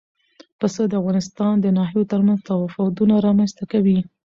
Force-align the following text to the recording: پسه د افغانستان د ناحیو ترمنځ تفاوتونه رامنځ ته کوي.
پسه 0.59 0.81
د 0.87 0.93
افغانستان 1.01 1.53
د 1.59 1.65
ناحیو 1.77 2.09
ترمنځ 2.11 2.39
تفاوتونه 2.49 3.13
رامنځ 3.27 3.51
ته 3.57 3.63
کوي. 3.71 3.99